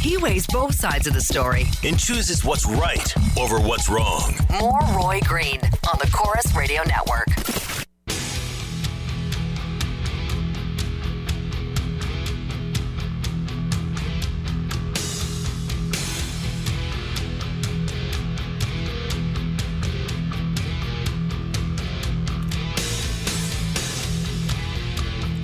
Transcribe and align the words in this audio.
He 0.00 0.16
weighs 0.16 0.46
both 0.46 0.74
sides 0.74 1.06
of 1.06 1.14
the 1.14 1.20
story. 1.20 1.66
and 1.84 1.98
chooses 1.98 2.44
what's 2.44 2.66
right 2.66 3.14
over 3.38 3.58
what's 3.58 3.88
wrong. 3.88 4.34
More 4.60 4.80
Roy 4.96 5.20
Green 5.24 5.60
on 5.90 5.98
the 6.00 6.10
Corus 6.12 6.54
Radio 6.56 6.82
Network. 6.84 7.28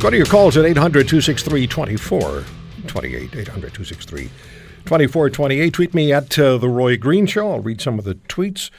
Go 0.05 0.11
to 0.11 0.17
your 0.19 0.27
calls 0.27 0.59
at 0.59 0.67
800 0.67 1.09
263 1.09 1.67
2428. 3.11 3.41
800 3.41 3.75
263 3.75 4.31
2428. 4.85 5.73
Tweet 5.73 5.95
me 5.95 6.13
at 6.13 6.39
uh, 6.39 6.59
The 6.59 6.69
Roy 6.69 6.97
Green 6.97 7.27
Show. 7.27 7.53
I'll 7.53 7.61
read 7.61 7.81
some 7.81 7.99
of 7.99 8.05
the 8.05 8.15
tweets 8.15 8.71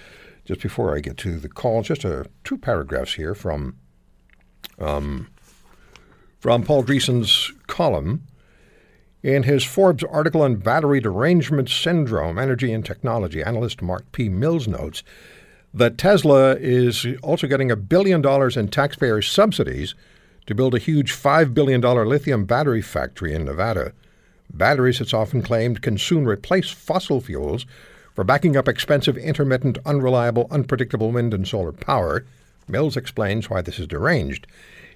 just 0.45 0.61
before 0.61 0.95
I 0.95 0.99
get 0.99 1.17
to 1.17 1.39
the 1.39 1.49
call. 1.49 1.81
Just 1.81 2.05
uh, 2.05 2.25
two 2.43 2.57
paragraphs 2.57 3.13
here 3.13 3.33
from, 3.33 3.77
um, 4.79 5.27
from 6.39 6.63
Paul 6.63 6.83
Driessen's 6.83 7.51
column. 7.67 8.25
In 9.23 9.41
his 9.41 9.63
Forbes 9.63 10.03
article 10.03 10.43
on 10.43 10.57
battery 10.57 10.99
derangement 10.99 11.67
syndrome, 11.67 12.37
energy 12.37 12.71
and 12.71 12.85
technology, 12.85 13.41
analyst 13.41 13.81
Mark 13.81 14.11
P. 14.11 14.29
Mills 14.29 14.67
notes 14.67 15.01
that 15.73 15.97
Tesla 15.97 16.55
is 16.57 17.07
also 17.23 17.47
getting 17.47 17.71
a 17.71 17.75
billion 17.75 18.21
dollars 18.21 18.55
in 18.55 18.67
taxpayer 18.67 19.23
subsidies 19.23 19.95
to 20.45 20.55
build 20.55 20.75
a 20.75 20.79
huge 20.79 21.11
$5 21.11 21.53
billion 21.53 21.81
lithium 21.81 22.45
battery 22.45 22.81
factory 22.81 23.33
in 23.33 23.45
Nevada. 23.45 23.93
Batteries, 24.53 25.01
it's 25.01 25.13
often 25.13 25.41
claimed, 25.41 25.81
can 25.81 25.97
soon 25.97 26.25
replace 26.25 26.69
fossil 26.69 27.21
fuels 27.21 27.65
for 28.13 28.23
backing 28.23 28.55
up 28.55 28.67
expensive, 28.67 29.17
intermittent, 29.17 29.77
unreliable, 29.85 30.47
unpredictable 30.49 31.11
wind 31.11 31.33
and 31.33 31.47
solar 31.47 31.71
power. 31.71 32.25
Mills 32.67 32.95
explains 32.95 33.49
why 33.49 33.61
this 33.61 33.79
is 33.79 33.88
deranged. 33.88 34.47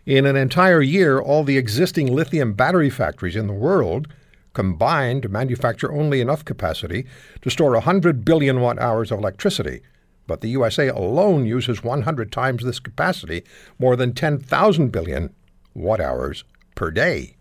In 0.05 0.25
an 0.25 0.35
entire 0.35 0.81
year, 0.81 1.19
all 1.19 1.43
the 1.43 1.57
existing 1.57 2.07
lithium 2.07 2.53
battery 2.53 2.89
factories 2.89 3.35
in 3.35 3.47
the 3.47 3.53
world 3.53 4.07
combined 4.53 5.23
to 5.23 5.29
manufacture 5.29 5.91
only 5.91 6.21
enough 6.21 6.43
capacity 6.43 7.05
to 7.41 7.49
store 7.49 7.71
100 7.71 8.25
billion 8.25 8.61
watt 8.61 8.79
hours 8.79 9.11
of 9.11 9.19
electricity. 9.19 9.81
But 10.25 10.41
the 10.41 10.49
USA 10.49 10.87
alone 10.87 11.45
uses 11.45 11.83
100 11.83 12.31
times 12.31 12.63
this 12.63 12.79
capacity, 12.79 13.43
more 13.77 13.95
than 13.95 14.13
10,000 14.13 14.91
billion 14.91 15.33
watt 15.73 15.99
hours 15.99 16.43
per 16.75 16.91
day. 16.91 17.35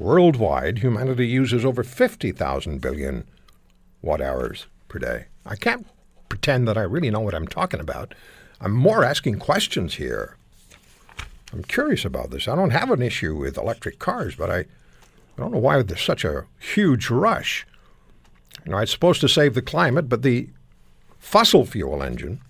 Worldwide, 0.00 0.78
humanity 0.78 1.26
uses 1.26 1.62
over 1.62 1.82
50,000 1.82 2.80
billion 2.80 3.24
watt 4.00 4.22
hours 4.22 4.66
per 4.88 4.98
day. 4.98 5.26
I 5.44 5.56
can't 5.56 5.86
pretend 6.30 6.66
that 6.66 6.78
I 6.78 6.82
really 6.84 7.10
know 7.10 7.20
what 7.20 7.34
I'm 7.34 7.46
talking 7.46 7.80
about. 7.80 8.14
I'm 8.62 8.72
more 8.72 9.04
asking 9.04 9.40
questions 9.40 9.96
here. 9.96 10.38
I'm 11.52 11.64
curious 11.64 12.06
about 12.06 12.30
this. 12.30 12.48
I 12.48 12.56
don't 12.56 12.70
have 12.70 12.90
an 12.90 13.02
issue 13.02 13.36
with 13.36 13.58
electric 13.58 13.98
cars, 13.98 14.34
but 14.34 14.48
I, 14.48 14.60
I 14.60 14.66
don't 15.36 15.52
know 15.52 15.58
why 15.58 15.82
there's 15.82 16.00
such 16.00 16.24
a 16.24 16.46
huge 16.58 17.10
rush. 17.10 17.66
You 18.64 18.72
know, 18.72 18.78
it's 18.78 18.92
supposed 18.92 19.20
to 19.20 19.28
save 19.28 19.52
the 19.52 19.60
climate, 19.60 20.08
but 20.08 20.22
the 20.22 20.48
fossil 21.18 21.66
fuel 21.66 22.02
engine, 22.02 22.40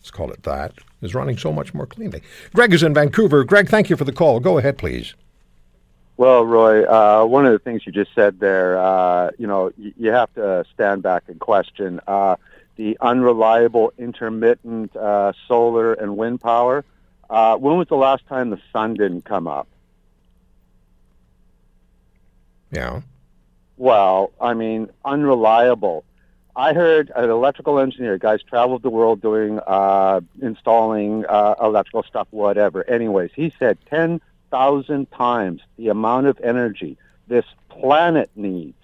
let's 0.00 0.10
call 0.10 0.30
it 0.30 0.42
that, 0.42 0.74
is 1.00 1.14
running 1.14 1.38
so 1.38 1.54
much 1.54 1.72
more 1.72 1.86
cleanly. 1.86 2.22
Greg 2.54 2.74
is 2.74 2.82
in 2.82 2.92
Vancouver. 2.92 3.44
Greg, 3.44 3.70
thank 3.70 3.88
you 3.88 3.96
for 3.96 4.04
the 4.04 4.12
call. 4.12 4.40
Go 4.40 4.58
ahead, 4.58 4.76
please. 4.76 5.14
Well, 6.16 6.44
Roy, 6.44 6.84
uh, 6.84 7.24
one 7.24 7.46
of 7.46 7.52
the 7.52 7.58
things 7.58 7.86
you 7.86 7.92
just 7.92 8.14
said 8.14 8.38
there, 8.38 8.78
uh, 8.78 9.30
you 9.38 9.46
know, 9.46 9.72
y- 9.78 9.92
you 9.96 10.10
have 10.10 10.32
to 10.34 10.64
stand 10.72 11.02
back 11.02 11.24
and 11.28 11.40
question 11.40 12.00
uh, 12.06 12.36
the 12.76 12.96
unreliable 13.00 13.92
intermittent 13.98 14.94
uh, 14.94 15.32
solar 15.48 15.94
and 15.94 16.16
wind 16.16 16.40
power. 16.40 16.84
Uh, 17.30 17.56
when 17.56 17.78
was 17.78 17.88
the 17.88 17.96
last 17.96 18.26
time 18.26 18.50
the 18.50 18.60
sun 18.72 18.94
didn't 18.94 19.24
come 19.24 19.48
up? 19.48 19.66
Yeah. 22.70 23.00
Well, 23.76 24.32
I 24.40 24.54
mean, 24.54 24.90
unreliable. 25.04 26.04
I 26.54 26.74
heard 26.74 27.10
an 27.16 27.30
electrical 27.30 27.78
engineer, 27.78 28.18
guys 28.18 28.42
traveled 28.42 28.82
the 28.82 28.90
world 28.90 29.22
doing, 29.22 29.58
uh, 29.66 30.20
installing 30.42 31.24
uh, 31.26 31.54
electrical 31.60 32.02
stuff, 32.02 32.28
whatever. 32.30 32.88
Anyways, 32.88 33.30
he 33.34 33.52
said 33.58 33.78
10,000 34.52 35.10
times 35.12 35.62
the 35.78 35.88
amount 35.88 36.26
of 36.26 36.38
energy 36.44 36.98
this 37.26 37.46
planet 37.70 38.30
needs 38.36 38.76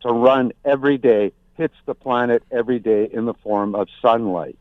to 0.00 0.12
run 0.12 0.52
every 0.64 0.98
day 0.98 1.32
hits 1.54 1.74
the 1.86 1.94
planet 1.94 2.44
every 2.52 2.78
day 2.78 3.08
in 3.12 3.24
the 3.24 3.34
form 3.34 3.74
of 3.74 3.88
sunlight. 4.00 4.56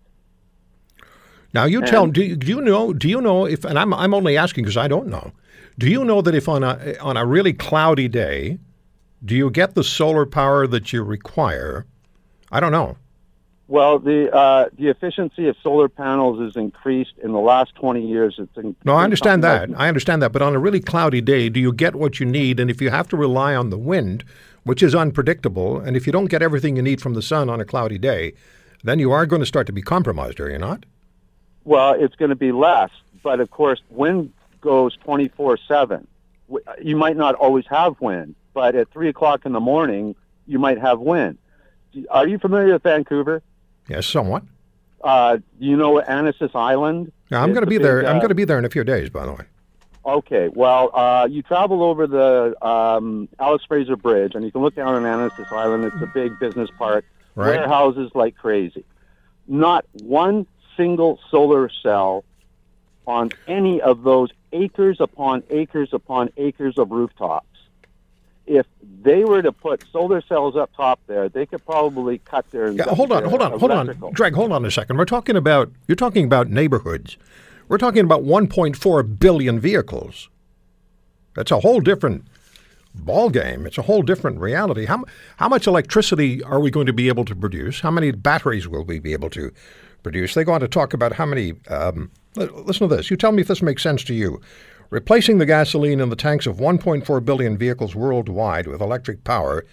Now 1.53 1.65
you 1.65 1.81
tell. 1.83 2.07
Do 2.07 2.23
you, 2.23 2.35
do 2.35 2.47
you 2.47 2.61
know? 2.61 2.93
Do 2.93 3.07
you 3.07 3.21
know 3.21 3.45
if? 3.45 3.63
And 3.63 3.77
I'm 3.77 3.93
I'm 3.93 4.13
only 4.13 4.37
asking 4.37 4.63
because 4.63 4.77
I 4.77 4.87
don't 4.87 5.07
know. 5.07 5.31
Do 5.77 5.89
you 5.89 6.03
know 6.03 6.21
that 6.21 6.33
if 6.33 6.49
on 6.49 6.63
a 6.63 6.97
on 6.99 7.15
a 7.15 7.25
really 7.25 7.53
cloudy 7.53 8.07
day, 8.07 8.57
do 9.23 9.35
you 9.35 9.49
get 9.51 9.75
the 9.75 9.83
solar 9.83 10.25
power 10.25 10.67
that 10.67 10.91
you 10.91 11.03
require? 11.03 11.85
I 12.51 12.59
don't 12.59 12.71
know. 12.71 12.97
Well, 13.67 13.97
the 13.97 14.31
uh, 14.31 14.69
the 14.77 14.89
efficiency 14.89 15.47
of 15.47 15.55
solar 15.63 15.89
panels 15.89 16.39
is 16.39 16.55
increased 16.55 17.13
in 17.23 17.31
the 17.31 17.39
last 17.39 17.73
20 17.75 18.05
years. 18.05 18.35
It's 18.37 18.55
in, 18.57 18.75
No, 18.85 18.93
I 18.93 19.03
understand 19.03 19.43
that. 19.43 19.69
I 19.75 19.87
understand 19.87 20.21
that. 20.21 20.31
But 20.31 20.43
on 20.43 20.55
a 20.55 20.59
really 20.59 20.79
cloudy 20.79 21.19
day, 21.21 21.49
do 21.49 21.59
you 21.59 21.73
get 21.73 21.95
what 21.95 22.19
you 22.19 22.27
need? 22.27 22.59
And 22.59 22.69
if 22.69 22.79
you 22.79 22.91
have 22.91 23.07
to 23.09 23.17
rely 23.17 23.55
on 23.55 23.71
the 23.71 23.77
wind, 23.77 24.23
which 24.63 24.83
is 24.83 24.93
unpredictable, 24.93 25.79
and 25.79 25.97
if 25.97 26.05
you 26.05 26.13
don't 26.13 26.27
get 26.27 26.43
everything 26.43 26.75
you 26.75 26.83
need 26.83 27.01
from 27.01 27.15
the 27.15 27.23
sun 27.23 27.49
on 27.49 27.59
a 27.59 27.65
cloudy 27.65 27.97
day, 27.97 28.33
then 28.83 28.99
you 28.99 29.11
are 29.11 29.25
going 29.25 29.39
to 29.39 29.47
start 29.47 29.65
to 29.65 29.73
be 29.73 29.81
compromised, 29.81 30.39
are 30.39 30.49
you 30.49 30.59
not? 30.59 30.85
Well, 31.63 31.95
it's 31.97 32.15
going 32.15 32.29
to 32.29 32.35
be 32.35 32.51
less, 32.51 32.91
but 33.23 33.39
of 33.39 33.49
course, 33.49 33.81
wind 33.89 34.31
goes 34.61 34.95
24 34.97 35.57
7. 35.67 36.07
You 36.83 36.95
might 36.95 37.17
not 37.17 37.33
always 37.33 37.65
have 37.65 37.99
wind, 37.99 38.35
but 38.53 38.75
at 38.75 38.91
3 38.91 39.09
o'clock 39.09 39.47
in 39.47 39.53
the 39.53 39.59
morning, 39.59 40.15
you 40.45 40.59
might 40.59 40.77
have 40.77 40.99
wind. 40.99 41.39
Are 42.11 42.27
you 42.27 42.37
familiar 42.37 42.73
with 42.73 42.83
Vancouver? 42.83 43.41
Yes, 43.87 44.05
somewhat. 44.05 44.43
Uh, 45.03 45.37
do 45.37 45.43
you 45.59 45.77
know 45.77 46.01
Annacis 46.01 46.55
Island? 46.55 47.11
Now, 47.29 47.43
I'm 47.43 47.53
going 47.53 47.63
to 47.63 47.69
be 47.69 47.77
there. 47.77 48.01
big, 48.01 48.09
I'm 48.09 48.17
uh, 48.17 48.19
going 48.19 48.29
to 48.29 48.35
be 48.35 48.43
there 48.45 48.57
in 48.57 48.65
a 48.65 48.69
few 48.69 48.83
days, 48.83 49.09
by 49.09 49.25
the 49.25 49.33
way. 49.33 49.45
Okay, 50.05 50.49
well, 50.53 50.91
uh, 50.93 51.27
you 51.29 51.41
travel 51.41 51.81
over 51.83 52.05
the 52.05 52.55
um, 52.65 53.27
Alex 53.39 53.65
Fraser 53.65 53.95
Bridge, 53.95 54.35
and 54.35 54.45
you 54.45 54.51
can 54.51 54.61
look 54.61 54.75
down 54.75 54.93
on 54.93 55.01
Annacis 55.03 55.51
Island. 55.51 55.83
It's 55.85 56.01
a 56.01 56.11
big 56.13 56.37
business 56.39 56.69
park, 56.77 57.05
Right. 57.33 57.57
warehouses 57.57 58.11
like 58.13 58.35
crazy. 58.35 58.85
Not 59.47 59.85
one 60.03 60.45
single 60.77 61.19
solar 61.29 61.69
cell 61.81 62.23
on 63.07 63.31
any 63.47 63.81
of 63.81 64.03
those 64.03 64.29
acres 64.53 64.97
upon 64.99 65.43
acres 65.49 65.89
upon 65.91 66.29
acres 66.37 66.77
of 66.77 66.91
rooftops. 66.91 67.45
If 68.47 68.65
they 69.01 69.23
were 69.23 69.41
to 69.41 69.51
put 69.51 69.83
solar 69.91 70.21
cells 70.21 70.55
up 70.55 70.71
top 70.75 70.99
there, 71.07 71.29
they 71.29 71.45
could 71.45 71.65
probably 71.65 72.19
cut 72.19 72.49
their. 72.51 72.71
Yeah, 72.71 72.85
hold 72.85 73.11
on, 73.11 73.21
their 73.21 73.29
hold 73.29 73.41
on, 73.41 73.59
hold 73.59 73.71
on, 73.71 73.85
electrical. 73.87 74.11
Greg. 74.11 74.33
Hold 74.33 74.51
on 74.51 74.65
a 74.65 74.71
second. 74.71 74.97
We're 74.97 75.05
talking 75.05 75.35
about 75.35 75.71
you're 75.87 75.95
talking 75.95 76.25
about 76.25 76.49
neighborhoods. 76.49 77.17
We're 77.67 77.77
talking 77.77 78.03
about 78.03 78.23
1.4 78.23 79.19
billion 79.19 79.59
vehicles. 79.59 80.29
That's 81.35 81.51
a 81.51 81.59
whole 81.59 81.81
different 81.81 82.25
ball 82.93 83.29
game. 83.29 83.65
It's 83.65 83.77
a 83.77 83.81
whole 83.83 84.01
different 84.01 84.39
reality. 84.39 84.85
How 84.85 85.03
how 85.37 85.49
much 85.49 85.67
electricity 85.67 86.43
are 86.43 86.59
we 86.59 86.71
going 86.71 86.85
to 86.85 86.93
be 86.93 87.07
able 87.07 87.25
to 87.25 87.35
produce? 87.35 87.81
How 87.81 87.91
many 87.91 88.11
batteries 88.11 88.67
will 88.67 88.83
we 88.83 88.99
be 88.99 89.13
able 89.13 89.29
to 89.31 89.51
produce? 90.03 90.33
They 90.33 90.43
go 90.43 90.53
on 90.53 90.61
to 90.61 90.67
talk 90.67 90.93
about 90.93 91.13
how 91.13 91.25
many. 91.25 91.55
Um, 91.69 92.11
listen 92.35 92.87
to 92.89 92.95
this. 92.95 93.09
You 93.09 93.17
tell 93.17 93.31
me 93.31 93.41
if 93.41 93.47
this 93.47 93.61
makes 93.61 93.83
sense 93.83 94.03
to 94.05 94.13
you. 94.13 94.41
Replacing 94.89 95.39
the 95.39 95.45
gasoline 95.45 95.99
in 95.99 96.09
the 96.09 96.15
tanks 96.15 96.45
of 96.45 96.57
1.4 96.57 97.25
billion 97.25 97.57
vehicles 97.57 97.95
worldwide 97.95 98.67
with 98.67 98.81
electric 98.81 99.23
power 99.23 99.65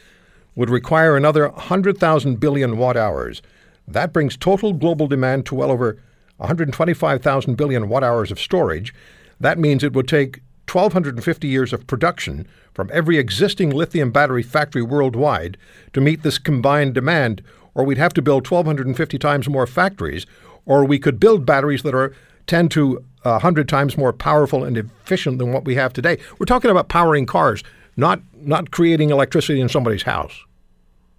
would 0.54 0.70
require 0.70 1.16
another 1.16 1.48
100,000 1.48 2.40
billion 2.40 2.76
watt 2.76 2.96
hours. 2.96 3.42
That 3.86 4.12
brings 4.12 4.36
total 4.36 4.72
global 4.72 5.06
demand 5.06 5.46
to 5.46 5.54
well 5.54 5.70
over 5.70 5.98
125,000 6.38 7.56
billion 7.56 7.88
watt 7.88 8.04
hours 8.04 8.30
of 8.30 8.40
storage. 8.40 8.94
That 9.38 9.58
means 9.58 9.84
it 9.84 9.92
would 9.92 10.08
take 10.08 10.40
1,250 10.70 11.46
years 11.46 11.72
of 11.72 11.86
production 11.86 12.46
from 12.72 12.90
every 12.92 13.18
existing 13.18 13.70
lithium 13.70 14.10
battery 14.10 14.42
factory 14.42 14.82
worldwide 14.82 15.58
to 15.92 16.00
meet 16.00 16.22
this 16.22 16.38
combined 16.38 16.94
demand, 16.94 17.42
or 17.74 17.84
we'd 17.84 17.98
have 17.98 18.14
to 18.14 18.22
build 18.22 18.48
1,250 18.50 19.18
times 19.18 19.48
more 19.48 19.66
factories, 19.66 20.24
or 20.64 20.84
we 20.84 20.98
could 20.98 21.20
build 21.20 21.44
batteries 21.44 21.82
that 21.82 21.94
are 21.94 22.14
10 22.46 22.68
to 22.70 23.04
100 23.22 23.68
times 23.68 23.96
more 23.96 24.12
powerful 24.12 24.64
and 24.64 24.76
efficient 24.76 25.38
than 25.38 25.52
what 25.52 25.64
we 25.64 25.74
have 25.74 25.92
today. 25.92 26.18
We're 26.38 26.46
talking 26.46 26.70
about 26.70 26.88
powering 26.88 27.26
cars, 27.26 27.62
not, 27.96 28.20
not 28.36 28.70
creating 28.70 29.10
electricity 29.10 29.60
in 29.60 29.68
somebody's 29.68 30.02
house. 30.02 30.38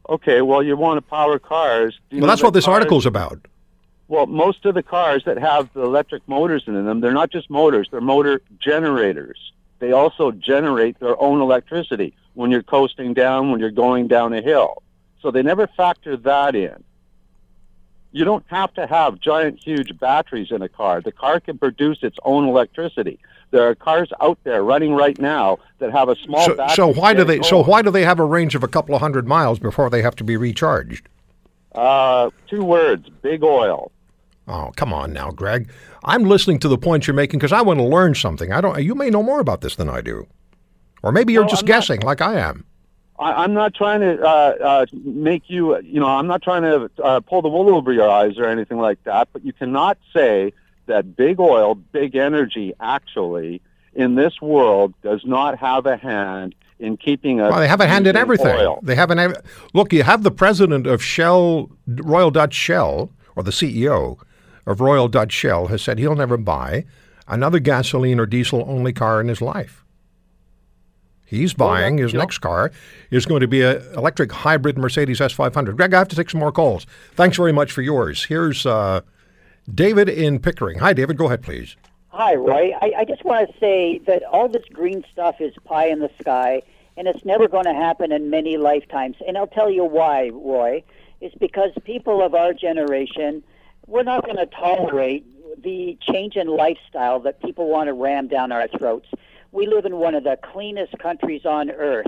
Okay, 0.10 0.42
well, 0.42 0.62
you 0.62 0.76
want 0.76 0.98
to 0.98 1.02
power 1.02 1.40
cars. 1.40 1.98
Well, 2.12 2.28
that's 2.28 2.44
what 2.44 2.54
this 2.54 2.66
cars- 2.66 2.74
article's 2.74 3.06
about. 3.06 3.40
Well, 4.10 4.26
most 4.28 4.66
of 4.66 4.76
the 4.76 4.84
cars 4.84 5.24
that 5.26 5.38
have 5.38 5.72
the 5.74 5.82
electric 5.82 6.28
motors 6.28 6.64
in 6.68 6.74
them, 6.86 7.00
they're 7.00 7.14
not 7.14 7.32
just 7.32 7.50
motors, 7.50 7.88
they're 7.90 8.02
motor 8.02 8.42
generators. 8.60 9.54
They 9.80 9.92
also 9.92 10.32
generate 10.32 11.00
their 11.00 11.20
own 11.22 11.42
electricity 11.42 12.14
when 12.34 12.52
you're 12.52 12.64
coasting 12.64 13.14
down, 13.14 13.52
when 13.52 13.60
you're 13.60 13.72
going 13.72 14.08
down 14.08 14.34
a 14.34 14.42
hill. 14.42 14.84
So 15.22 15.32
they 15.32 15.42
never 15.42 15.68
factor 15.68 16.18
that 16.18 16.56
in. 16.56 16.84
You 18.14 18.24
don't 18.24 18.46
have 18.48 18.74
to 18.76 18.86
have 18.88 19.20
giant, 19.20 19.60
huge 19.64 19.98
batteries 20.00 20.52
in 20.52 20.62
a 20.62 20.70
car. 20.70 21.02
The 21.02 21.12
car 21.12 21.40
can 21.40 21.58
produce 21.58 21.98
its 22.04 22.18
own 22.24 22.48
electricity. 22.48 23.20
There 23.52 23.68
are 23.68 23.76
cars 23.76 24.10
out 24.22 24.38
there 24.44 24.64
running 24.64 24.94
right 24.94 25.20
now 25.20 25.58
that 25.80 25.92
have 25.92 26.10
a 26.10 26.16
small 26.18 26.46
So, 26.46 26.56
battery. 26.56 26.76
so 26.76 26.94
why 26.94 27.14
do 27.14 27.24
they? 27.24 27.42
So 27.42 27.64
why 27.64 27.82
do 27.82 27.90
they 27.92 28.04
have 28.06 28.20
a 28.20 28.26
range 28.26 28.54
of 28.56 28.64
a 28.64 28.68
couple 28.68 28.94
of 28.96 29.02
hundred 29.02 29.28
miles 29.28 29.60
before 29.60 29.90
they 29.90 30.02
have 30.04 30.16
to 30.18 30.24
be 30.24 30.38
recharged? 30.38 31.08
Uh, 31.74 32.30
two 32.48 32.64
words: 32.64 33.10
big 33.22 33.44
oil. 33.44 33.92
Oh, 34.48 34.72
come 34.76 34.94
on 34.94 35.12
now, 35.14 35.32
Greg. 35.32 35.70
I'm 36.04 36.24
listening 36.24 36.60
to 36.60 36.68
the 36.68 36.78
points 36.78 37.08
you're 37.08 37.16
making 37.16 37.40
because 37.40 37.52
I 37.54 37.62
want 37.62 37.80
to 37.80 37.86
learn 37.86 38.14
something. 38.14 38.52
I 38.52 38.62
don't. 38.62 38.82
You 38.84 38.94
may 38.94 39.10
know 39.10 39.24
more 39.24 39.40
about 39.40 39.62
this 39.62 39.76
than 39.76 39.90
I 39.90 40.02
do, 40.02 40.28
or 41.02 41.12
maybe 41.12 41.34
you're 41.34 41.44
No, 41.44 41.50
just 41.50 41.64
I'm 41.64 41.68
not. 41.68 41.76
guessing, 41.76 42.02
like 42.02 42.22
I 42.22 42.40
am. 42.40 42.66
I, 43.24 43.44
I'm 43.44 43.54
not 43.54 43.74
trying 43.74 44.02
to 44.02 44.22
uh, 44.22 44.56
uh, 44.62 44.86
make 44.92 45.44
you, 45.48 45.80
you 45.82 46.00
know, 46.00 46.08
I'm 46.08 46.28
not 46.28 46.42
trying 46.42 46.64
to 46.64 46.90
uh, 47.02 47.20
pull 47.22 47.42
the 47.42 47.50
wool 47.50 47.74
over 47.74 47.92
your 47.92 48.10
eyes 48.10 48.38
or 48.38 48.46
anything 48.46 48.78
like 48.78 49.04
that. 49.06 49.30
But 49.32 49.46
you 49.46 49.54
cannot 49.54 49.98
say 50.14 50.54
that 50.88 51.16
big 51.16 51.40
oil, 51.40 51.76
big 51.76 52.16
energy, 52.16 52.74
actually, 52.80 53.62
in 53.94 54.16
this 54.16 54.42
world, 54.42 54.94
does 55.02 55.26
not 55.26 55.58
have 55.58 55.86
a 55.86 55.98
hand 55.98 56.56
in 56.80 56.98
keeping 56.98 57.40
us. 57.40 57.52
Well, 57.52 57.62
they 57.62 57.68
have 57.68 57.82
a 57.82 57.88
hand 57.88 58.08
in 58.08 58.16
everything. 58.16 58.56
Oil. 58.58 58.80
They 58.84 58.96
have 58.96 59.10
an 59.10 59.36
look. 59.74 59.94
You 59.94 60.04
have 60.04 60.24
the 60.24 60.32
president 60.32 60.86
of 60.86 61.02
Shell, 61.02 61.70
Royal 61.88 62.32
Dutch 62.32 62.54
Shell, 62.54 63.10
or 63.36 63.44
the 63.44 63.52
CEO 63.52 64.20
of 64.66 64.82
Royal 64.82 65.08
Dutch 65.08 65.32
Shell, 65.32 65.68
has 65.68 65.82
said 65.82 65.98
he'll 65.98 66.16
never 66.16 66.38
buy 66.38 66.86
another 67.28 67.60
gasoline 67.60 68.20
or 68.20 68.26
diesel 68.26 68.66
only 68.68 68.92
car 68.92 69.22
in 69.22 69.28
his 69.28 69.42
life. 69.42 69.83
He's 71.26 71.54
buying 71.54 71.98
his 71.98 72.14
you 72.14 72.18
know- 72.18 72.24
next 72.24 72.40
car 72.40 72.72
is 73.10 73.26
going 73.26 73.42
to 73.42 73.48
be 73.48 73.62
a 73.62 73.82
electric 73.94 74.32
hybrid 74.32 74.78
Mercedes 74.78 75.20
S500. 75.20 75.76
Greg, 75.76 75.94
I 75.94 76.00
have 76.00 76.08
to 76.10 76.16
take 76.16 76.30
some 76.30 76.40
more 76.40 76.52
calls. 76.52 76.86
Thanks 77.16 77.38
very 77.38 77.52
much 77.52 77.72
for 77.72 77.82
yours. 77.82 78.24
Here's 78.26 78.66
uh, 78.66 79.02
David 79.74 80.10
in 80.10 80.40
Pickering. 80.40 80.80
Hi, 80.80 80.94
David. 80.94 81.18
Go 81.18 81.26
ahead, 81.26 81.42
please. 81.42 81.76
Hi, 82.10 82.36
Roy. 82.36 82.74
I, 82.80 82.94
I 83.00 83.06
just 83.06 83.26
want 83.26 83.50
to 83.50 83.60
say 83.60 83.98
that 84.06 84.24
all 84.26 84.48
this 84.48 84.66
green 84.72 85.04
stuff 85.12 85.42
is 85.42 85.54
pie 85.66 85.88
in 85.88 86.00
the 86.00 86.12
sky, 86.22 86.62
and 86.96 87.08
it's 87.08 87.26
never 87.26 87.48
going 87.48 87.66
to 87.66 87.74
happen 87.74 88.12
in 88.12 88.30
many 88.30 88.58
lifetimes. 88.58 89.16
And 89.28 89.36
I'll 89.38 89.48
tell 89.48 89.72
you 89.72 89.84
why, 89.84 90.30
Roy. 90.30 90.84
It's 91.22 91.34
because 91.36 91.72
people 91.86 92.22
of 92.22 92.36
our 92.36 92.54
generation, 92.54 93.44
we're 93.88 94.04
not 94.04 94.26
going 94.26 94.38
to 94.38 94.46
tolerate 94.46 95.26
the 95.64 95.98
change 96.02 96.36
in 96.36 96.48
lifestyle 96.48 97.20
that 97.22 97.42
people 97.42 97.68
want 97.70 97.88
to 97.88 97.94
ram 97.94 98.28
down 98.28 98.52
our 98.52 98.68
throats. 98.68 99.08
We 99.54 99.68
live 99.68 99.86
in 99.86 99.98
one 99.98 100.16
of 100.16 100.24
the 100.24 100.38
cleanest 100.42 100.98
countries 100.98 101.46
on 101.46 101.70
earth. 101.70 102.08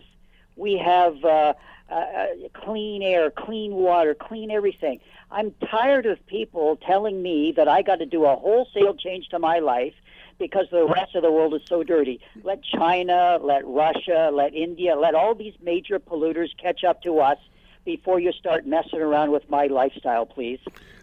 We 0.55 0.81
have 0.83 1.23
uh, 1.23 1.53
uh, 1.91 2.25
clean 2.55 3.03
air, 3.03 3.29
clean 3.29 3.75
water, 3.75 4.15
clean 4.15 4.49
everything. 4.49 4.99
I'm 5.29 5.53
tired 5.69 6.07
of 6.07 6.25
people 6.25 6.77
telling 6.77 7.21
me 7.21 7.53
that 7.55 7.67
I 7.67 7.83
got 7.83 7.99
to 7.99 8.07
do 8.07 8.25
a 8.25 8.35
wholesale 8.35 8.95
change 8.95 9.29
to 9.29 9.37
my 9.37 9.59
life 9.59 9.93
because 10.39 10.65
the 10.71 10.87
rest 10.87 11.13
of 11.13 11.21
the 11.21 11.31
world 11.31 11.53
is 11.53 11.61
so 11.67 11.83
dirty. 11.83 12.19
Let 12.43 12.63
China, 12.63 13.37
let 13.39 13.63
Russia, 13.63 14.31
let 14.33 14.55
India, 14.55 14.95
let 14.95 15.13
all 15.13 15.35
these 15.35 15.53
major 15.61 15.99
polluters 15.99 16.49
catch 16.59 16.83
up 16.83 17.03
to 17.03 17.19
us 17.19 17.37
before 17.85 18.19
you 18.19 18.31
start 18.31 18.65
messing 18.65 18.99
around 18.99 19.31
with 19.31 19.47
my 19.49 19.67
lifestyle, 19.67 20.25
please. 20.25 20.59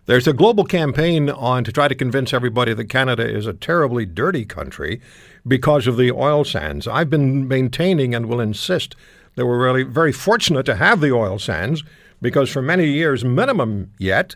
There's 0.06 0.26
a 0.26 0.32
global 0.32 0.64
campaign 0.64 1.30
on 1.30 1.62
to 1.64 1.72
try 1.72 1.86
to 1.86 1.94
convince 1.94 2.34
everybody 2.34 2.74
that 2.74 2.86
Canada 2.86 3.24
is 3.26 3.46
a 3.46 3.52
terribly 3.52 4.04
dirty 4.04 4.44
country 4.44 5.00
because 5.46 5.86
of 5.86 5.96
the 5.96 6.10
oil 6.10 6.44
sands. 6.44 6.88
I've 6.88 7.08
been 7.08 7.46
maintaining 7.46 8.14
and 8.14 8.26
will 8.26 8.40
insist 8.40 8.96
that 9.36 9.46
we're 9.46 9.64
really 9.64 9.84
very 9.84 10.12
fortunate 10.12 10.66
to 10.66 10.74
have 10.74 11.00
the 11.00 11.12
oil 11.12 11.38
sands 11.38 11.84
because 12.20 12.50
for 12.50 12.60
many 12.60 12.86
years, 12.86 13.24
minimum 13.24 13.92
yet, 13.96 14.34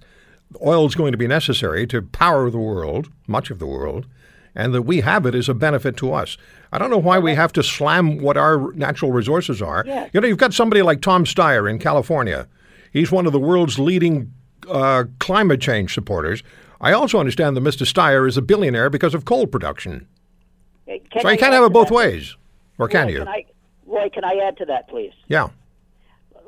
oil 0.65 0.87
is 0.87 0.95
going 0.95 1.13
to 1.13 1.19
be 1.19 1.27
necessary 1.27 1.87
to 1.89 2.01
power 2.01 2.49
the 2.49 2.59
world, 2.59 3.11
much 3.27 3.51
of 3.51 3.59
the 3.59 3.67
world, 3.67 4.07
and 4.57 4.75
that 4.75 4.83
we 4.83 5.03
have 5.03 5.27
it 5.27 5.35
is 5.35 5.49
a 5.49 5.55
benefit 5.55 5.97
to 5.99 6.13
us. 6.13 6.37
I 6.73 6.79
don't 6.79 6.91
know 6.91 6.99
why 6.99 7.19
we 7.19 7.35
have 7.35 7.53
to 7.53 7.63
slam 7.63 8.19
what 8.19 8.37
our 8.37 8.73
natural 8.73 9.13
resources 9.13 9.61
are. 9.63 9.85
You 10.13 10.21
know, 10.21 10.27
you've 10.27 10.39
got 10.39 10.55
somebody 10.55 10.83
like 10.83 11.03
Tom 11.03 11.25
Steyer 11.25 11.71
in 11.71 11.79
California. 11.79 12.49
He's 12.93 13.13
one 13.13 13.27
of 13.27 13.33
the 13.33 13.39
world's 13.39 13.79
leading 13.79 14.33
uh, 14.69 15.05
climate 15.21 15.61
change 15.61 15.93
supporters. 15.95 16.43
I 16.81 16.93
also 16.93 17.21
understand 17.21 17.57
that 17.57 17.61
Mr. 17.63 17.87
Steyer 17.87 18.27
is 18.27 18.37
a 18.37 18.43
billionaire 18.43 18.91
because 18.91 19.15
of 19.15 19.25
coal 19.27 19.47
production. 19.47 20.09
Can 20.87 21.01
So 21.21 21.29
I 21.29 21.33
you 21.33 21.39
can't 21.39 21.53
have 21.53 21.65
it 21.65 21.73
both 21.73 21.89
that? 21.89 21.95
ways. 21.95 22.35
Or 22.79 22.89
can 22.89 23.07
Roy, 23.07 23.13
you? 23.13 23.19
Can 23.19 23.29
I, 23.29 23.45
Roy, 23.87 24.09
can 24.09 24.25
I 24.25 24.35
add 24.47 24.57
to 24.59 24.65
that, 24.67 24.89
please? 24.89 25.13
Yeah. 25.29 25.49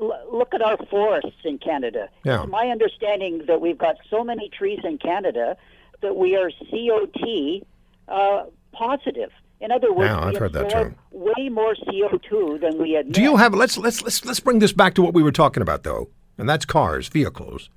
L- 0.01 0.21
look 0.33 0.55
at 0.55 0.63
our 0.63 0.77
forests 0.91 1.41
in 1.45 1.59
Canada. 1.59 2.09
Yeah. 2.25 2.43
It's 2.43 2.51
my 2.51 2.69
understanding 2.69 3.45
that 3.47 3.61
we've 3.61 3.79
got 3.79 3.97
so 4.11 4.25
many 4.25 4.49
trees 4.49 4.81
in 4.85 4.99
Canada 4.99 5.57
that 6.01 6.17
we 6.17 6.37
are 6.37 6.51
COT 6.71 7.67
uh, 8.09 8.45
positive. 8.73 9.31
In 9.61 9.73
other 9.73 9.93
words, 9.93 10.09
Yeah, 10.09 10.21
I've 10.21 10.37
heard 10.37 10.53
that 10.53 10.67
absorb 10.67 10.95
way 11.11 11.49
more 11.49 11.75
CO2 11.75 12.61
than 12.61 12.81
we 12.81 12.95
admit. 12.95 13.15
Do 13.15 13.23
you 13.23 13.37
have 13.37 13.55
let's 13.55 13.77
let's 13.77 14.03
let's 14.03 14.25
let's 14.25 14.41
bring 14.41 14.61
this 14.61 14.73
back 14.73 14.95
to 14.95 15.03
what 15.03 15.15
we 15.15 15.23
were 15.23 15.33
talking 15.33 15.63
about 15.63 15.83
though, 15.83 16.09
and 16.37 16.49
that's 16.49 16.65
cars, 16.65 17.09
vehicles. 17.09 17.69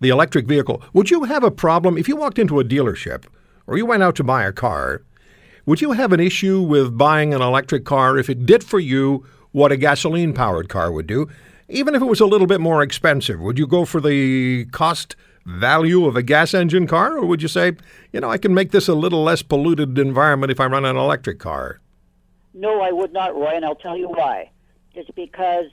The 0.00 0.10
electric 0.10 0.46
vehicle. 0.46 0.82
Would 0.92 1.10
you 1.10 1.24
have 1.24 1.44
a 1.44 1.50
problem 1.50 1.98
if 1.98 2.08
you 2.08 2.16
walked 2.16 2.38
into 2.38 2.60
a 2.60 2.64
dealership 2.64 3.24
or 3.66 3.76
you 3.76 3.86
went 3.86 4.02
out 4.02 4.16
to 4.16 4.24
buy 4.24 4.44
a 4.44 4.52
car? 4.52 5.02
Would 5.66 5.80
you 5.80 5.92
have 5.92 6.12
an 6.12 6.20
issue 6.20 6.60
with 6.60 6.96
buying 6.96 7.34
an 7.34 7.42
electric 7.42 7.84
car 7.84 8.18
if 8.18 8.30
it 8.30 8.46
did 8.46 8.64
for 8.64 8.80
you 8.80 9.26
what 9.52 9.72
a 9.72 9.76
gasoline 9.76 10.32
powered 10.32 10.68
car 10.68 10.90
would 10.90 11.06
do? 11.06 11.28
Even 11.68 11.94
if 11.94 12.02
it 12.02 12.06
was 12.06 12.20
a 12.20 12.26
little 12.26 12.46
bit 12.46 12.60
more 12.60 12.82
expensive, 12.82 13.40
would 13.40 13.58
you 13.58 13.66
go 13.66 13.84
for 13.84 14.00
the 14.00 14.64
cost 14.72 15.16
value 15.46 16.06
of 16.06 16.16
a 16.16 16.22
gas 16.22 16.54
engine 16.54 16.86
car 16.86 17.16
or 17.16 17.24
would 17.24 17.42
you 17.42 17.48
say, 17.48 17.72
you 18.12 18.20
know, 18.20 18.30
I 18.30 18.38
can 18.38 18.54
make 18.54 18.70
this 18.70 18.88
a 18.88 18.94
little 18.94 19.22
less 19.22 19.42
polluted 19.42 19.98
environment 19.98 20.50
if 20.50 20.60
I 20.60 20.66
run 20.66 20.84
an 20.84 20.96
electric 20.96 21.38
car? 21.38 21.80
No, 22.54 22.80
I 22.80 22.90
would 22.92 23.12
not, 23.12 23.34
Roy, 23.34 23.52
and 23.54 23.64
I'll 23.64 23.74
tell 23.74 23.96
you 23.96 24.08
why. 24.08 24.50
It's 24.94 25.10
because 25.12 25.66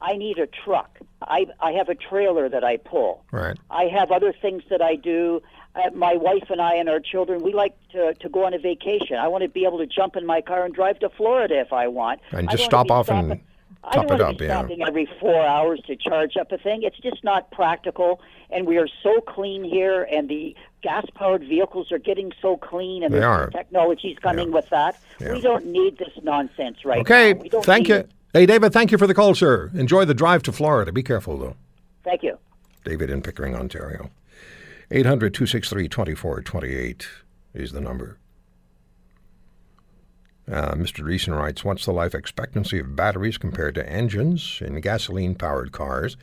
I 0.00 0.16
need 0.16 0.38
a 0.38 0.46
truck. 0.46 0.98
I 1.22 1.46
I 1.60 1.72
have 1.72 1.88
a 1.88 1.94
trailer 1.94 2.48
that 2.48 2.64
I 2.64 2.76
pull. 2.76 3.24
Right. 3.30 3.56
I 3.70 3.84
have 3.84 4.10
other 4.10 4.32
things 4.32 4.62
that 4.68 4.82
I 4.82 4.96
do. 4.96 5.40
Uh, 5.74 5.90
my 5.94 6.14
wife 6.14 6.50
and 6.50 6.60
I 6.60 6.74
and 6.74 6.88
our 6.88 7.00
children, 7.00 7.42
we 7.42 7.52
like 7.52 7.76
to, 7.92 8.14
to 8.14 8.28
go 8.28 8.44
on 8.44 8.54
a 8.54 8.58
vacation. 8.58 9.16
I 9.16 9.28
want 9.28 9.42
to 9.42 9.48
be 9.48 9.64
able 9.64 9.78
to 9.78 9.86
jump 9.86 10.16
in 10.16 10.26
my 10.26 10.40
car 10.40 10.64
and 10.64 10.74
drive 10.74 10.98
to 11.00 11.08
Florida 11.08 11.58
if 11.60 11.72
I 11.72 11.88
want. 11.88 12.20
And 12.30 12.48
I 12.48 12.52
just 12.52 12.64
stop 12.64 12.90
off 12.90 13.08
and 13.08 13.40
I 13.86 13.96
don't 13.96 14.08
wanna 14.10 14.24
up, 14.24 14.38
be 14.38 14.46
yeah. 14.46 14.86
every 14.86 15.08
four 15.20 15.44
hours 15.44 15.80
to 15.86 15.96
charge 15.96 16.36
up 16.36 16.50
a 16.52 16.58
thing. 16.58 16.82
It's 16.82 16.98
just 16.98 17.22
not 17.22 17.50
practical. 17.50 18.20
And 18.50 18.66
we 18.66 18.78
are 18.78 18.88
so 19.02 19.20
clean 19.20 19.62
here, 19.64 20.04
and 20.10 20.28
the 20.28 20.54
gas-powered 20.82 21.42
vehicles 21.42 21.90
are 21.92 21.98
getting 21.98 22.32
so 22.40 22.56
clean, 22.56 23.02
and 23.02 23.12
They 23.12 23.18
there's 23.18 23.26
are. 23.28 23.44
new 23.46 23.50
technologies 23.50 24.16
coming 24.22 24.52
with 24.52 24.68
that. 24.70 24.98
Yeah. 25.20 25.32
We 25.32 25.40
don't 25.40 25.66
need 25.66 25.98
this 25.98 26.12
nonsense 26.22 26.84
right 26.84 27.00
Okay, 27.00 27.34
now. 27.34 27.42
Don't 27.50 27.64
thank 27.64 27.88
you. 27.88 27.96
it. 27.96 28.10
Hey, 28.32 28.46
David, 28.46 28.72
thank 28.72 28.90
you 28.90 28.98
for 28.98 29.06
the 29.06 29.14
call, 29.14 29.34
sir. 29.34 29.70
Enjoy 29.74 30.04
the 30.04 30.14
drive 30.14 30.42
to 30.44 30.52
Florida. 30.52 30.92
Be 30.92 31.02
careful, 31.02 31.36
though. 31.38 31.56
Thank 32.04 32.22
you. 32.22 32.38
David 32.84 33.10
in 33.10 33.22
Pickering, 33.22 33.54
Ontario. 33.54 34.10
800 34.90 35.32
263 35.34 35.88
2428 35.88 37.08
is 37.54 37.72
the 37.72 37.80
number. 37.80 38.18
Uh, 40.50 40.74
Mr. 40.74 41.02
Driessen 41.02 41.36
writes 41.36 41.64
What's 41.64 41.86
the 41.86 41.92
life 41.92 42.14
expectancy 42.14 42.78
of 42.78 42.96
batteries 42.96 43.38
compared 43.38 43.74
to 43.76 43.88
engines 43.88 44.58
in 44.60 44.80
gasoline 44.80 45.34
powered 45.34 45.72
cars? 45.72 46.16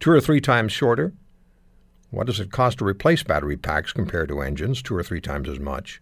Two 0.00 0.10
or 0.10 0.20
three 0.20 0.40
times 0.40 0.72
shorter? 0.72 1.12
What 2.10 2.26
does 2.26 2.40
it 2.40 2.50
cost 2.50 2.78
to 2.78 2.84
replace 2.84 3.22
battery 3.22 3.56
packs 3.56 3.92
compared 3.92 4.28
to 4.28 4.40
engines? 4.40 4.82
Two 4.82 4.96
or 4.96 5.02
three 5.02 5.20
times 5.20 5.48
as 5.48 5.60
much. 5.60 6.00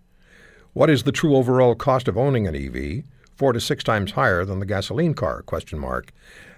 What 0.73 0.91
is 0.91 1.03
the 1.03 1.13
true 1.13 1.37
overall 1.37 1.75
cost 1.75 2.09
of 2.09 2.17
owning 2.17 2.47
an 2.47 2.55
EV? 2.55 3.05
Four 3.35 3.53
to 3.53 3.61
six 3.61 3.85
times 3.85 4.13
higher 4.13 4.45
than 4.45 4.61
the 4.61 4.67
gasoline 4.67 5.15
car? 5.15 5.43
Question 5.43 5.79
mark. 5.79 6.13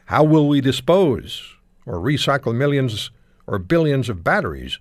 How 0.06 0.22
will 0.22 0.48
we 0.48 0.60
dispose 0.60 1.54
or 1.86 1.94
recycle 1.94 2.54
millions 2.54 3.10
or 3.46 3.58
billions 3.58 4.08
of 4.08 4.22
batteries 4.22 4.78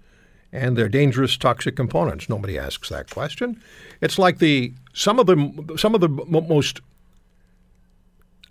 and 0.51 0.77
their 0.77 0.89
dangerous 0.89 1.37
toxic 1.37 1.75
components. 1.75 2.29
Nobody 2.29 2.57
asks 2.57 2.89
that 2.89 3.09
question. 3.09 3.61
It's 4.01 4.17
like 4.17 4.39
the 4.39 4.73
some 4.93 5.19
of 5.19 5.25
the 5.25 5.75
some 5.77 5.93
of 5.93 6.01
the 6.01 6.09
most 6.09 6.81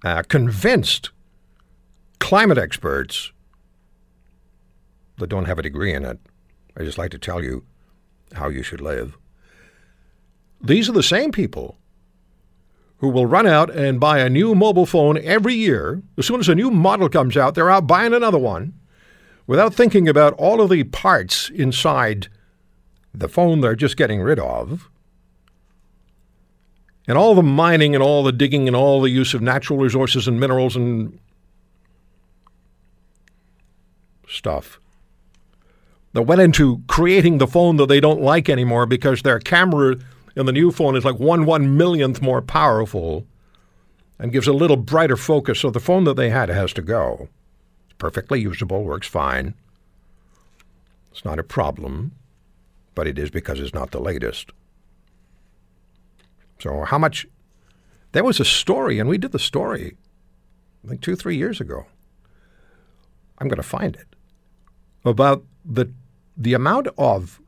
uh, 0.05 0.23
convinced 0.23 1.11
climate 2.19 2.59
experts 2.59 3.33
that 5.19 5.29
don't 5.29 5.47
have 5.47 5.59
a 5.59 5.63
degree 5.63 5.95
in 5.95 6.05
it. 6.05 6.19
I 6.77 6.85
just 6.85 6.99
like 6.99 7.11
to 7.13 7.19
tell 7.19 7.43
you 7.43 7.65
how 8.33 8.49
you 8.49 8.63
should 8.63 8.81
live. 8.81 9.17
These 10.61 10.89
are 10.89 10.93
the 10.93 11.03
same 11.03 11.33
people 11.33 11.79
who 12.99 13.09
will 13.09 13.27
run 13.27 13.47
out 13.47 13.71
and 13.71 14.01
buy 14.01 14.19
a 14.19 14.29
new 14.29 14.55
mobile 14.55 14.87
phone 14.87 15.19
every 15.19 15.55
year. 15.55 16.03
As 16.17 16.27
soon 16.27 16.41
as 16.41 16.49
a 16.49 16.55
new 16.55 16.71
model 16.71 17.09
comes 17.09 17.37
out, 17.37 17.55
they're 17.55 17.71
out 17.71 17.87
buying 17.87 18.15
another 18.15 18.39
one 18.39 18.75
without 19.47 19.75
thinking 19.75 20.09
about 20.09 20.35
all 20.35 20.61
of 20.61 20.71
the 20.71 20.85
parts 20.85 21.51
inside 21.51 22.29
the 23.15 23.29
phone 23.29 23.61
they're 23.61 23.77
just 23.77 23.97
getting 23.97 24.21
rid 24.21 24.39
of. 24.39 24.89
And 27.09 27.17
all 27.17 27.35
the 27.35 27.43
mining 27.43 27.95
and 27.95 28.03
all 28.03 28.25
the 28.25 28.33
digging 28.33 28.67
and 28.67 28.77
all 28.77 29.01
the 29.01 29.11
use 29.11 29.33
of 29.33 29.41
natural 29.41 29.79
resources 29.79 30.27
and 30.27 30.41
minerals 30.41 30.75
and 30.75 31.19
stuff 34.29 34.81
that 36.13 36.23
went 36.23 36.41
into 36.41 36.83
creating 36.89 37.39
the 37.39 37.47
phone 37.47 37.77
that 37.77 37.89
they 37.89 38.01
don't 38.01 38.21
like 38.21 38.49
anymore 38.49 38.87
because 38.87 39.23
their 39.23 39.39
camera 39.39 39.97
in 40.35 40.47
the 40.47 40.53
new 40.53 40.73
phone 40.73 40.97
is 40.97 41.05
like 41.05 41.21
one 41.21 41.45
one 41.45 41.77
millionth 41.77 42.21
more 42.21 42.43
powerful 42.43 43.27
and 44.19 44.33
gives 44.33 44.49
a 44.49 44.53
little 44.53 44.77
brighter 44.77 45.17
focus. 45.17 45.61
So 45.61 45.71
the 45.71 45.79
phone 45.79 46.05
that 46.05 46.17
they 46.17 46.31
had 46.31 46.49
has 46.49 46.73
to 46.75 46.83
go. 46.83 47.29
Perfectly 47.99 48.41
usable, 48.41 48.85
works 48.85 49.07
fine. 49.07 49.55
It's 51.11 51.25
not 51.25 51.39
a 51.39 51.43
problem, 51.43 52.13
but 52.95 53.07
it 53.07 53.19
is 53.19 53.31
because 53.31 53.59
it's 53.61 53.75
not 53.75 53.91
the 53.91 54.01
latest. 54.01 54.51
So 56.59 56.85
how 56.85 56.99
much? 56.99 57.27
There 58.13 58.25
was 58.25 58.41
a 58.41 58.45
story, 58.45 58.99
and 58.99 59.09
we 59.09 59.19
did 59.19 59.33
the 59.33 59.39
story, 59.39 59.97
I 60.85 60.89
think 60.89 61.01
two, 61.01 61.17
three 61.17 61.37
years 61.37 61.61
ago. 61.61 61.87
I'm 63.39 63.49
going 63.49 63.57
to 63.57 63.63
find 63.63 63.95
it 63.97 64.07
about 65.05 65.45
the 65.65 65.93
the 66.37 66.55
amount 66.55 66.89
of 66.99 67.41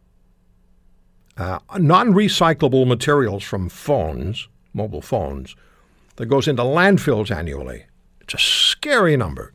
uh, 1.36 1.58
non-recyclable 1.78 2.86
materials 2.86 3.44
from 3.44 3.68
phones, 3.68 4.48
mobile 4.72 5.02
phones, 5.02 5.54
that 6.16 6.26
goes 6.26 6.48
into 6.48 6.62
landfills 6.62 7.30
annually. 7.30 7.84
It's 8.20 8.34
a 8.34 8.38
scary 8.38 9.16
number. 9.16 9.52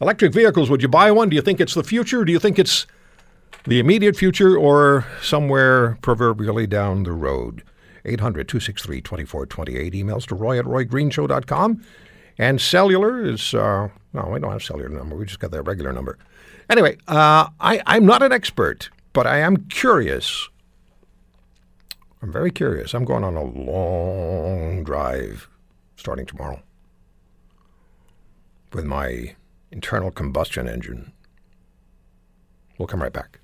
Electric 0.00 0.32
vehicles, 0.32 0.70
would 0.70 0.80
you 0.80 0.88
buy 0.88 1.10
one? 1.12 1.28
Do 1.28 1.36
you 1.36 1.42
think 1.42 1.60
it's 1.60 1.74
the 1.74 1.84
future? 1.84 2.24
Do 2.24 2.32
you 2.32 2.38
think 2.38 2.58
it's 2.58 2.86
the 3.64 3.78
immediate 3.78 4.16
future 4.16 4.56
or 4.56 5.06
somewhere 5.20 5.98
proverbially 6.00 6.66
down 6.66 7.02
the 7.02 7.12
road? 7.12 7.62
800 8.06 8.48
263 8.48 9.02
2428. 9.02 9.92
Emails 9.92 10.26
to 10.28 10.34
roy 10.34 10.58
at 10.58 10.64
roygreenshow.com. 10.64 11.84
And 12.38 12.58
cellular 12.58 13.22
is, 13.22 13.52
uh, 13.52 13.88
no, 14.14 14.28
we 14.32 14.40
don't 14.40 14.52
have 14.52 14.62
cellular 14.62 14.88
number. 14.88 15.16
We 15.16 15.26
just 15.26 15.38
got 15.38 15.50
the 15.50 15.62
regular 15.62 15.92
number. 15.92 16.16
Anyway, 16.70 16.96
uh, 17.06 17.48
I, 17.60 17.82
I'm 17.84 18.06
not 18.06 18.22
an 18.22 18.32
expert, 18.32 18.88
but 19.12 19.26
I 19.26 19.40
am 19.40 19.58
curious. 19.68 20.48
I'm 22.22 22.32
very 22.32 22.50
curious. 22.50 22.94
I'm 22.94 23.04
going 23.04 23.24
on 23.24 23.36
a 23.36 23.42
long 23.42 24.82
drive 24.82 25.46
starting 25.96 26.24
tomorrow 26.24 26.62
with 28.72 28.86
my 28.86 29.34
internal 29.70 30.10
combustion 30.10 30.68
engine. 30.68 31.12
We'll 32.78 32.88
come 32.88 33.02
right 33.02 33.12
back. 33.12 33.39